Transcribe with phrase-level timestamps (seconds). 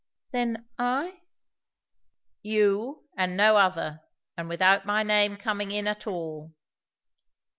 [0.31, 1.21] "Then I?"
[2.41, 4.01] "You, and no other.
[4.35, 6.55] And without my name coming in at all."